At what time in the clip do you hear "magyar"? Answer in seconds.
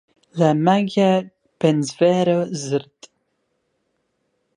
0.55-1.29